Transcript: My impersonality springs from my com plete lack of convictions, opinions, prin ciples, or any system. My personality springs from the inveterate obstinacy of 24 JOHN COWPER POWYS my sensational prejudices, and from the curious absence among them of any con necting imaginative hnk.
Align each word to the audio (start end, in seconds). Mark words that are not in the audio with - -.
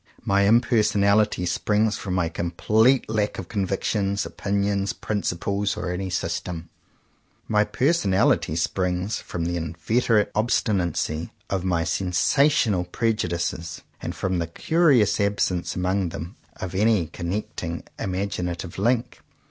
My 0.25 0.47
impersonality 0.47 1.45
springs 1.45 1.95
from 1.95 2.15
my 2.15 2.27
com 2.27 2.49
plete 2.49 3.05
lack 3.07 3.37
of 3.37 3.47
convictions, 3.47 4.25
opinions, 4.25 4.93
prin 4.93 5.21
ciples, 5.21 5.77
or 5.77 5.91
any 5.91 6.09
system. 6.09 6.69
My 7.47 7.63
personality 7.65 8.55
springs 8.55 9.19
from 9.19 9.45
the 9.45 9.57
inveterate 9.57 10.31
obstinacy 10.33 11.29
of 11.51 11.61
24 11.61 11.61
JOHN 11.61 11.61
COWPER 11.61 11.61
POWYS 11.61 11.69
my 11.69 11.83
sensational 11.83 12.83
prejudices, 12.85 13.81
and 14.01 14.15
from 14.15 14.39
the 14.39 14.47
curious 14.47 15.19
absence 15.21 15.75
among 15.75 16.09
them 16.09 16.35
of 16.55 16.73
any 16.73 17.05
con 17.05 17.27
necting 17.29 17.83
imaginative 17.99 18.77
hnk. 18.77 19.19